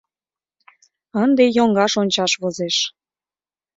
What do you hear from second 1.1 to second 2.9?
Ынде йоҥгаш ончаш возеш».